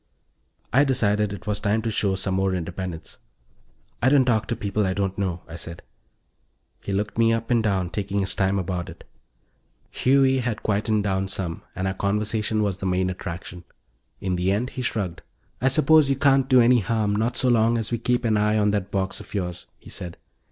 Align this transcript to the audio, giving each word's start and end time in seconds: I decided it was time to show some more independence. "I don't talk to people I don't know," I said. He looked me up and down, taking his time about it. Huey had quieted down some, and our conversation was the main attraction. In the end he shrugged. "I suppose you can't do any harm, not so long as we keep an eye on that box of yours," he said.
I 0.73 0.83
decided 0.83 1.31
it 1.31 1.45
was 1.45 1.59
time 1.59 1.83
to 1.83 1.91
show 1.91 2.15
some 2.15 2.33
more 2.33 2.55
independence. 2.55 3.19
"I 4.01 4.09
don't 4.09 4.25
talk 4.25 4.47
to 4.47 4.55
people 4.55 4.87
I 4.87 4.95
don't 4.95 5.15
know," 5.15 5.43
I 5.47 5.57
said. 5.57 5.83
He 6.81 6.91
looked 6.91 7.19
me 7.19 7.31
up 7.31 7.51
and 7.51 7.61
down, 7.61 7.91
taking 7.91 8.19
his 8.21 8.33
time 8.33 8.57
about 8.57 8.89
it. 8.89 9.03
Huey 9.91 10.39
had 10.39 10.63
quieted 10.63 11.03
down 11.03 11.27
some, 11.27 11.61
and 11.75 11.87
our 11.87 11.93
conversation 11.93 12.63
was 12.63 12.79
the 12.79 12.87
main 12.87 13.11
attraction. 13.11 13.63
In 14.19 14.37
the 14.37 14.51
end 14.51 14.71
he 14.71 14.81
shrugged. 14.81 15.21
"I 15.61 15.69
suppose 15.69 16.09
you 16.09 16.15
can't 16.15 16.49
do 16.49 16.61
any 16.61 16.79
harm, 16.79 17.15
not 17.15 17.37
so 17.37 17.49
long 17.49 17.77
as 17.77 17.91
we 17.91 17.99
keep 17.99 18.25
an 18.25 18.37
eye 18.37 18.57
on 18.57 18.71
that 18.71 18.89
box 18.89 19.19
of 19.19 19.35
yours," 19.35 19.67
he 19.77 19.91
said. 19.91 20.17